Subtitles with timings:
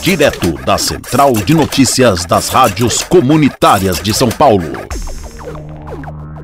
[0.00, 4.72] direto da Central de Notícias das Rádios Comunitárias de São Paulo.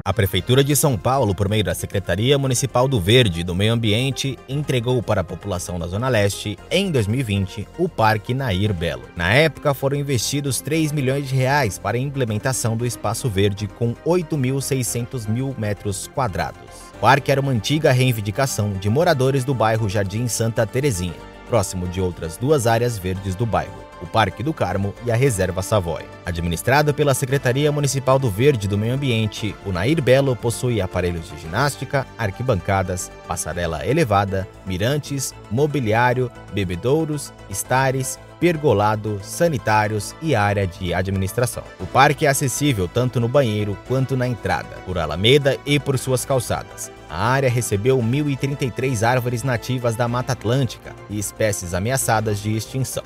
[0.04, 3.73] A Prefeitura de São Paulo, por meio da Secretaria Municipal do Verde e do Meio
[3.73, 9.05] Ambiente, entregou para a população da Zona Leste, em 2020, o Parque Nair Belo.
[9.16, 13.95] Na época, foram investidos 3 milhões de reais para a implementação do espaço verde com
[14.07, 16.61] 8.600 mil metros quadrados.
[16.95, 22.00] O parque era uma antiga reivindicação de moradores do bairro Jardim Santa Terezinha, próximo de
[22.00, 26.04] outras duas áreas verdes do bairro o Parque do Carmo e a Reserva Savoy.
[26.24, 31.38] Administrado pela Secretaria Municipal do Verde do Meio Ambiente, o Nair Belo possui aparelhos de
[31.40, 41.64] ginástica, arquibancadas, passarela elevada, mirantes, mobiliário, bebedouros, estares, pergolado, sanitários e área de administração.
[41.80, 46.24] O parque é acessível tanto no banheiro quanto na entrada, por Alameda e por suas
[46.24, 46.92] calçadas.
[47.10, 53.02] A área recebeu 1.033 árvores nativas da Mata Atlântica e espécies ameaçadas de extinção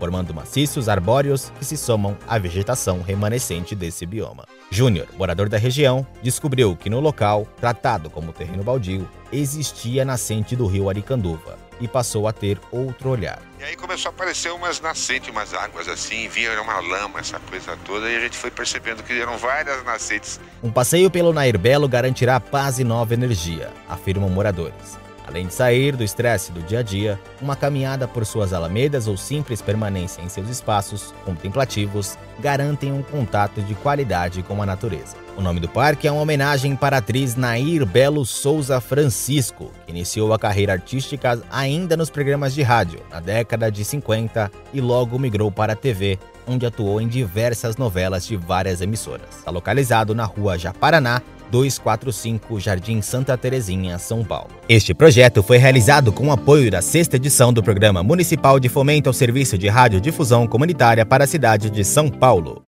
[0.00, 4.46] formando maciços arbóreos que se somam à vegetação remanescente desse bioma.
[4.70, 10.66] Júnior, morador da região, descobriu que no local, tratado como terreno baldio, existia nascente do
[10.66, 13.40] rio Aricanduva e passou a ter outro olhar.
[13.58, 17.76] E aí começou a aparecer umas nascentes, umas águas assim, vinha uma lama, essa coisa
[17.84, 20.40] toda, e a gente foi percebendo que eram várias nascentes.
[20.62, 24.98] Um passeio pelo Nair Belo garantirá paz e nova energia, afirmam moradores.
[25.30, 29.16] Além de sair do estresse do dia a dia, uma caminhada por suas alamedas ou
[29.16, 35.16] simples permanência em seus espaços contemplativos garantem um contato de qualidade com a natureza.
[35.36, 39.92] O nome do parque é uma homenagem para a atriz Nair Belo Souza Francisco, que
[39.92, 45.16] iniciou a carreira artística ainda nos programas de rádio na década de 50 e logo
[45.16, 49.28] migrou para a TV, onde atuou em diversas novelas de várias emissoras.
[49.38, 54.50] Está localizado na rua Japaraná, 245 Jardim Santa Terezinha, São Paulo.
[54.68, 59.08] Este projeto foi realizado com o apoio da sexta edição do Programa Municipal de Fomento
[59.08, 62.62] ao Serviço de Radiodifusão Comunitária para a cidade de São Paulo.